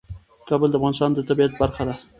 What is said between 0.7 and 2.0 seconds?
د افغانستان د طبیعت برخه ده.